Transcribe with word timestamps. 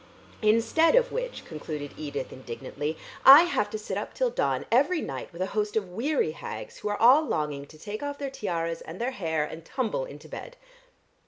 Instead 0.41 0.95
of 0.95 1.11
which," 1.11 1.45
concluded 1.45 1.93
Edith 1.95 2.33
indignantly, 2.33 2.97
"I 3.23 3.43
have 3.43 3.69
to 3.69 3.77
sit 3.77 3.99
up 3.99 4.15
till 4.15 4.31
dawn 4.31 4.65
every 4.71 4.99
night 4.99 5.31
with 5.31 5.43
a 5.43 5.53
host 5.53 5.75
of 5.75 5.89
weary 5.89 6.31
hags, 6.31 6.77
who 6.77 6.89
are 6.89 6.97
all 6.97 7.21
longing 7.21 7.67
to 7.67 7.77
take 7.77 8.01
off 8.01 8.17
their 8.17 8.31
tiaras 8.31 8.81
and 8.81 8.99
their 8.99 9.11
hair, 9.11 9.45
and 9.45 9.63
tumble 9.63 10.05
into 10.05 10.27
bed." 10.27 10.57